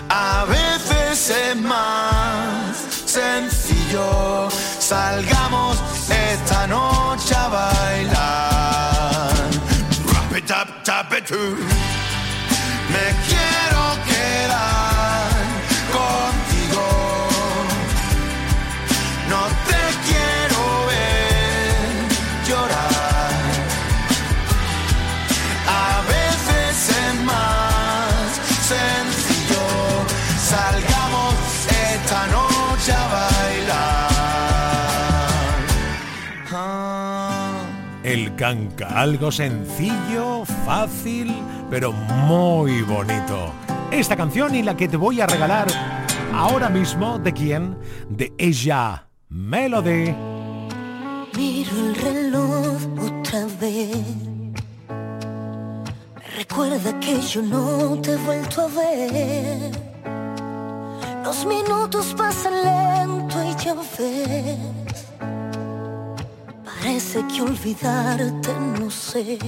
A 0.08 0.44
veces 0.44 1.30
es 1.30 1.56
más 1.56 2.76
sencillo. 3.04 4.48
Salgamos 4.78 5.33
canca, 38.44 38.88
algo 39.00 39.32
sencillo, 39.32 40.44
fácil, 40.66 41.34
pero 41.70 41.92
muy 41.92 42.82
bonito. 42.82 43.54
Esta 43.90 44.18
canción 44.18 44.54
y 44.54 44.62
la 44.62 44.76
que 44.76 44.86
te 44.86 44.98
voy 44.98 45.22
a 45.22 45.26
regalar 45.26 45.66
ahora 46.30 46.68
mismo, 46.68 47.18
¿de 47.18 47.32
quién? 47.32 47.78
De 48.10 48.34
ella, 48.36 49.06
Melody. 49.30 50.14
Miro 51.34 51.70
el 51.86 51.94
reloj 51.94 52.76
otra 53.00 53.46
vez. 53.58 54.04
Me 56.16 56.26
recuerda 56.36 57.00
que 57.00 57.22
yo 57.22 57.40
no 57.40 57.98
te 58.02 58.12
he 58.12 58.16
vuelto 58.16 58.60
a 58.60 58.66
ver. 58.66 59.70
Los 61.24 61.46
minutos 61.46 62.14
pasan 62.14 62.52
lento 62.62 63.42
y 63.42 63.64
ya 63.64 63.72
ves. 63.72 64.83
Parece 66.84 67.24
que 67.28 67.40
olvidarte 67.40 68.52
no 68.78 68.90
sé. 68.90 69.38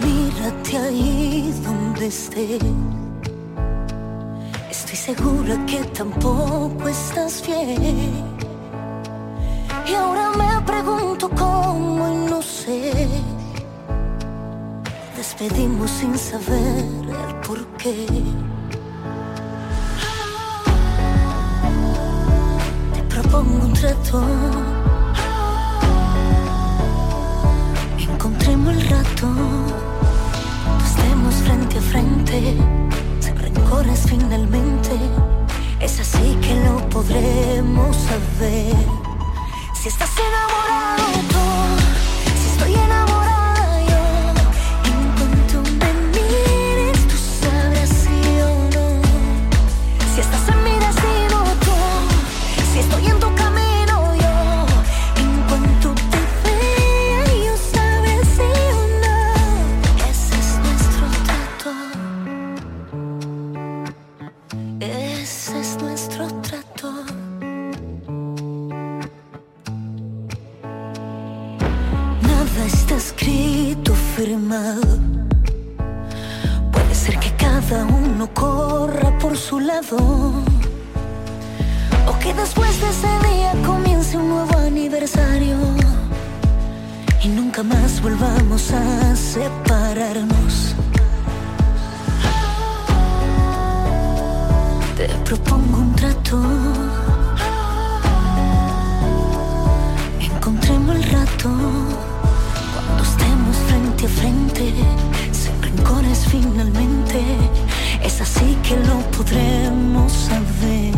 Mírate 0.00 0.78
ahí 0.78 1.52
donde 1.62 2.06
estés. 2.06 2.62
Estoy 4.70 4.96
segura 4.96 5.66
que 5.66 5.84
tampoco 5.92 6.88
estás 6.88 7.46
bien. 7.46 8.24
Y 9.86 9.92
ahora 9.92 10.30
me 10.30 10.62
pregunto 10.62 11.28
cómo 11.36 12.08
y 12.08 12.30
no 12.30 12.40
sé. 12.40 12.90
Despedimos 15.18 15.90
sin 15.90 16.16
saber 16.16 16.86
el 17.26 17.34
por 17.46 17.62
qué. 17.76 18.06
Te 22.94 23.02
propongo 23.02 23.66
un 23.66 23.72
trato. 23.74 24.77
Encontremos 28.68 28.74
el 28.74 28.88
rato. 28.88 29.28
Estemos 30.84 31.34
frente 31.36 31.78
a 31.78 31.80
frente. 31.80 32.56
Sin 33.20 33.36
rencores 33.36 34.04
finalmente. 34.08 34.90
Es 35.80 36.00
así 36.00 36.36
que 36.42 36.54
lo 36.64 36.88
podremos 36.88 37.96
saber. 37.96 38.76
Si 39.74 39.88
estás 39.88 40.10
enamorado 40.18 40.67
Cuando 101.42 103.02
estemos 103.02 103.56
frente 103.68 104.06
a 104.06 104.08
frente, 104.08 104.74
sin 105.32 105.62
rencores 105.62 106.26
finalmente. 106.28 107.22
Es 108.02 108.20
así 108.20 108.56
que 108.62 108.76
lo 108.76 108.98
podremos 109.16 110.12
saber. 110.12 110.94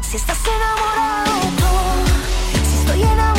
Si 0.00 0.16
estás 0.16 0.38
enamorado 0.56 1.34
si 2.52 2.78
estoy 2.78 3.02
enamorada 3.02 3.33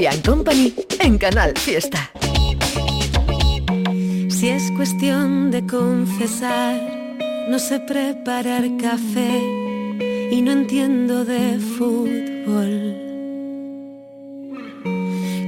Trivian 0.00 0.22
Company 0.22 0.72
en 1.00 1.18
Canal 1.18 1.52
Fiesta. 1.58 2.10
Si 4.30 4.48
es 4.48 4.72
cuestión 4.74 5.50
de 5.50 5.66
confesar, 5.66 6.80
no 7.50 7.58
sé 7.58 7.80
preparar 7.80 8.64
café 8.80 9.42
y 10.30 10.40
no 10.40 10.52
entiendo 10.52 11.26
de 11.26 11.58
fútbol. 11.76 12.96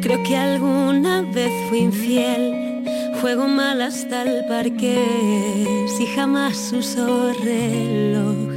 Creo 0.02 0.22
que 0.22 0.36
alguna 0.36 1.22
vez 1.22 1.50
fui 1.70 1.78
infiel, 1.78 2.84
juego 3.22 3.48
mal 3.48 3.80
hasta 3.80 4.20
el 4.20 4.44
parque, 4.44 5.86
si 5.96 6.04
jamás 6.08 6.74
uso 6.74 7.32
reloj. 7.42 8.51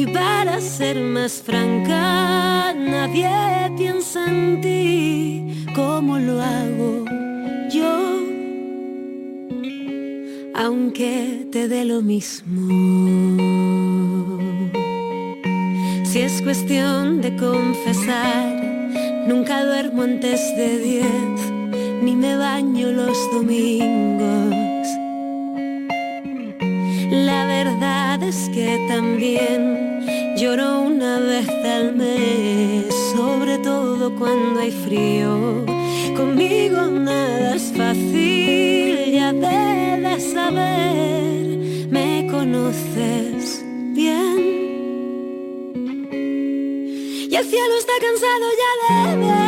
Y 0.00 0.06
para 0.06 0.60
ser 0.60 0.96
más 1.00 1.42
franca, 1.48 2.72
nadie 2.72 3.28
piensa 3.76 4.20
en 4.28 4.60
ti 4.60 5.64
como 5.74 6.18
lo 6.18 6.40
hago 6.40 7.04
yo 7.68 8.18
aunque 10.54 11.46
te 11.52 11.66
dé 11.66 11.84
lo 11.84 12.00
mismo. 12.02 12.68
es 16.28 16.42
cuestión 16.42 17.20
de 17.20 17.36
confesar, 17.36 18.60
nunca 19.26 19.64
duermo 19.64 20.02
antes 20.02 20.40
de 20.56 20.78
diez, 20.78 21.40
ni 22.02 22.16
me 22.16 22.36
baño 22.36 22.90
los 22.90 23.16
domingos. 23.32 24.47
Verdad 28.28 28.42
es 28.42 28.48
que 28.50 28.86
también 28.88 30.36
lloro 30.36 30.82
una 30.82 31.18
vez 31.20 31.48
al 31.48 31.94
mes, 31.94 32.94
sobre 33.16 33.58
todo 33.58 34.14
cuando 34.18 34.60
hay 34.60 34.70
frío. 34.70 35.64
Conmigo 36.16 36.86
nada 36.86 37.54
es 37.54 37.72
fácil, 37.76 39.12
ya 39.12 39.32
debes 39.32 40.32
saber, 40.32 41.88
me 41.90 42.26
conoces 42.30 43.64
bien. 43.94 44.38
Y 47.30 47.34
el 47.34 47.44
cielo 47.44 47.74
está 47.78 47.92
cansado 48.00 48.46
ya 48.62 49.10
de 49.10 49.16
ver 49.16 49.47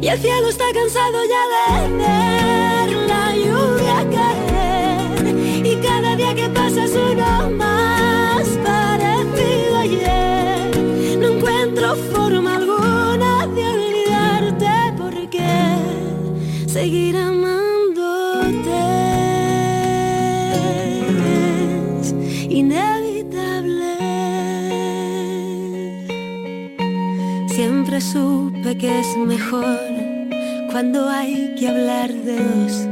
Y 0.00 0.06
el 0.06 0.18
cielo 0.20 0.48
está 0.48 0.64
cansado 0.72 1.18
ya 1.24 1.42
de 1.52 1.96
ver 1.96 2.88
la 3.08 3.34
lluvia 3.34 4.08
caer. 4.10 5.66
Y 5.66 5.76
cada 5.76 6.14
día 6.14 6.34
que 6.36 6.48
pasa 6.50 6.84
es 6.84 6.92
uno 6.92 7.50
más 7.50 8.46
parecido 8.64 9.76
ayer. 9.76 11.18
No 11.18 11.28
encuentro 11.28 11.96
forma 12.12 12.56
alguna 12.56 13.46
de 13.48 13.68
olvidarte 13.68 14.94
porque 14.96 15.48
seguir 16.66 17.16
amándote 17.16 18.70
es 22.00 22.14
inevitable. 22.48 23.96
Siempre 27.48 28.00
que 28.76 29.00
es 29.00 29.16
mejor 29.16 29.78
cuando 30.70 31.08
hay 31.08 31.54
que 31.58 31.68
hablar 31.68 32.12
de 32.12 32.36
dos, 32.36 32.86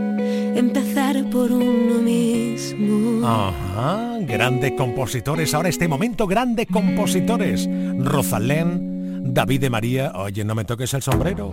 empezar 0.57 1.29
por 1.31 1.53
uno 1.53 2.01
mismo. 2.01 3.27
Ajá, 3.27 4.17
grandes 4.21 4.73
compositores. 4.73 5.53
Ahora 5.53 5.69
este 5.69 5.87
momento, 5.87 6.27
grandes 6.27 6.67
compositores. 6.67 7.69
Rosalén, 7.99 9.35
David 9.35 9.61
de 9.61 9.71
María. 9.71 10.13
Oye, 10.15 10.45
no 10.45 10.55
me 10.55 10.65
toques 10.65 10.95
el 10.95 11.03
sombrero. 11.03 11.53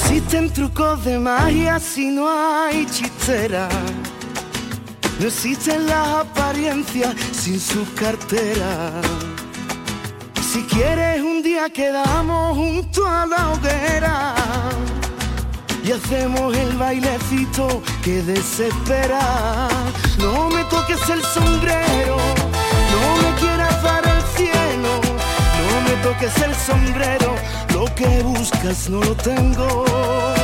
Existen 0.00 0.50
trucos 0.50 1.04
de 1.04 1.18
magia 1.18 1.78
si 1.78 2.06
no 2.06 2.28
hay 2.28 2.86
chistera. 2.86 3.68
No 5.18 5.26
existen 5.26 5.86
las 5.86 6.06
apariencias 6.24 7.14
sin 7.32 7.60
su 7.60 7.84
cartera. 7.94 8.92
Si 10.50 10.62
quieres 10.62 11.22
un 11.22 11.42
día 11.42 11.68
quedamos 11.70 12.56
junto 12.56 13.06
a 13.06 13.26
la 13.26 13.50
hoguera 13.50 14.34
y 15.84 15.92
hacemos 15.92 16.56
el 16.56 16.76
bailecito 16.76 17.82
que 18.02 18.22
desespera. 18.22 19.68
No 20.18 20.48
me 20.48 20.64
toques 20.64 21.08
el 21.10 21.22
sombrero, 21.22 22.16
no 22.92 23.22
me 23.22 23.38
quieras 23.38 23.82
dar 23.82 24.04
el 24.06 24.22
cielo, 24.36 25.00
no 25.68 25.80
me 25.82 25.94
toques 26.02 26.36
el 26.42 26.54
sombrero, 26.54 27.36
lo 27.80 27.86
que 27.94 28.22
buscas 28.22 28.90
no 28.90 29.00
lo 29.00 29.14
tengo. 29.16 30.39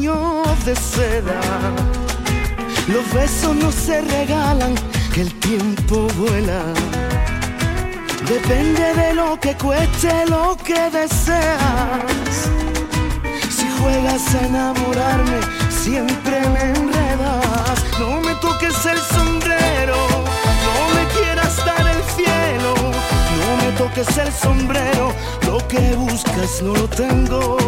De 0.00 0.74
seda. 0.76 1.40
Los 2.88 3.12
besos 3.12 3.54
no 3.54 3.70
se 3.70 4.00
regalan, 4.00 4.74
que 5.12 5.20
el 5.20 5.34
tiempo 5.40 6.06
vuela. 6.16 6.62
Depende 8.26 8.94
de 8.94 9.14
lo 9.14 9.38
que 9.38 9.54
cueste 9.56 10.24
lo 10.26 10.56
que 10.64 10.90
deseas. 10.90 12.48
Si 13.50 13.66
juegas 13.78 14.34
a 14.36 14.46
enamorarme, 14.46 15.40
siempre 15.68 16.40
me 16.48 16.62
enredas. 16.78 17.84
No 17.98 18.22
me 18.22 18.34
toques 18.36 18.86
el 18.86 18.98
sombrero, 19.00 19.98
no 20.66 20.94
me 20.94 21.04
quieras 21.12 21.56
dar 21.58 21.86
el 21.86 22.02
cielo. 22.16 22.74
No 23.40 23.56
me 23.62 23.72
toques 23.76 24.16
el 24.16 24.32
sombrero, 24.32 25.12
lo 25.46 25.58
que 25.68 25.94
buscas 25.94 26.62
no 26.62 26.72
lo 26.72 26.88
tengo. 26.88 27.58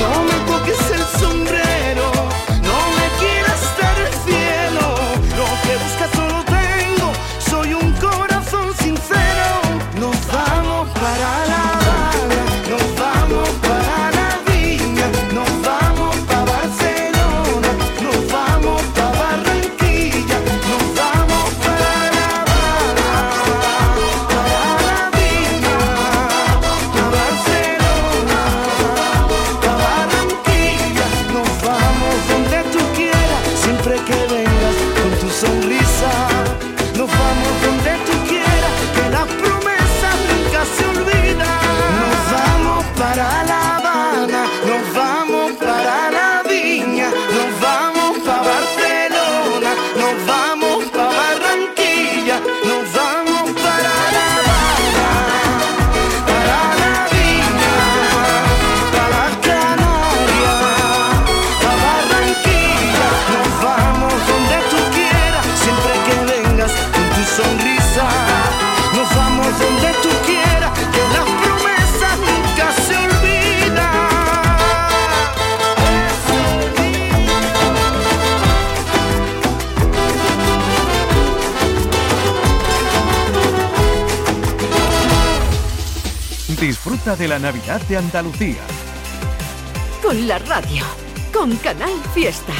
No 0.00 0.24
me 0.24 0.36
toques 0.50 0.90
el 0.90 0.97
sombrero, 1.18 1.57
De 87.16 87.26
la 87.26 87.38
Navidad 87.38 87.80
de 87.88 87.96
Andalucía. 87.96 88.60
Con 90.02 90.28
la 90.28 90.38
radio, 90.40 90.84
con 91.32 91.56
Canal 91.56 91.94
Fiesta. 92.12 92.52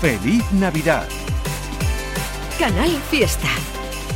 Feliz 0.00 0.42
Navidad. 0.52 1.06
Canal 2.58 2.90
Fiesta. 3.10 3.48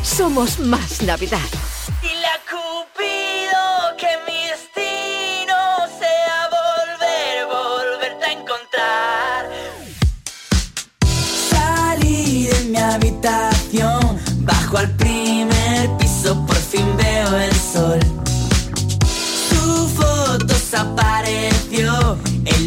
Somos 0.02 0.58
más 0.58 1.02
Navidad. 1.02 1.71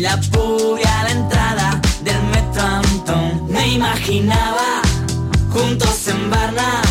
La 0.06 0.18
pura 0.32 0.99
a 0.99 1.03
la 1.03 1.12
entrada 1.12 1.82
del 2.03 2.22
metro. 2.34 2.64
Me 3.47 3.68
imaginaba 3.70 4.82
juntos 5.51 6.08
en 6.08 6.30
Barna. 6.30 6.85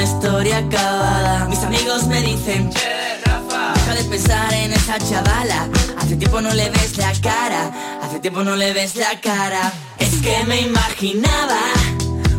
Una 0.00 0.10
historia 0.10 0.58
acabada. 0.58 1.46
Mis 1.48 1.58
amigos 1.58 2.06
me 2.06 2.22
dicen, 2.22 2.70
deja 2.70 3.94
de 3.94 4.04
pensar 4.04 4.52
en 4.54 4.72
esa 4.72 4.98
chavala. 4.98 5.68
Hace 5.98 6.16
tiempo 6.16 6.40
no 6.40 6.54
le 6.54 6.70
ves 6.70 6.96
la 6.96 7.12
cara, 7.20 7.70
hace 8.02 8.18
tiempo 8.20 8.42
no 8.42 8.56
le 8.56 8.72
ves 8.72 8.96
la 8.96 9.20
cara. 9.20 9.72
Es 9.98 10.14
que 10.22 10.44
me 10.44 10.62
imaginaba 10.62 11.60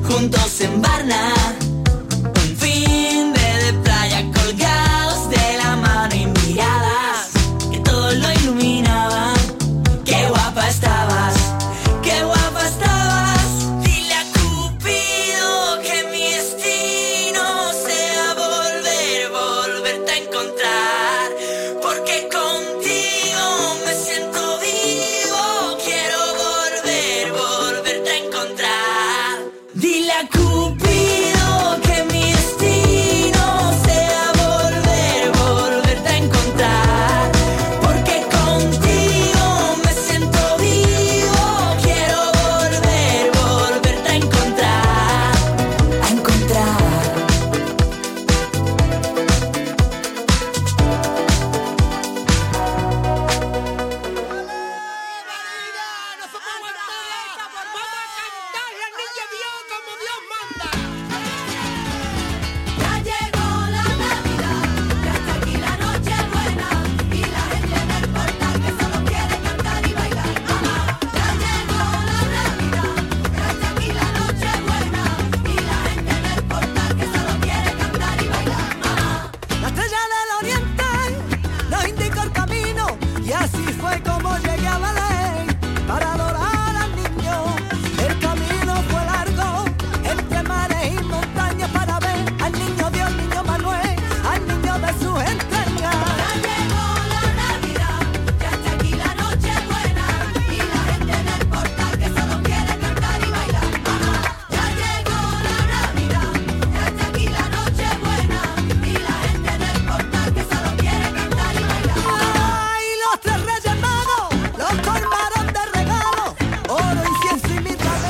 juntos 0.08 0.62
en 0.62 0.82
Barna, 0.82 1.34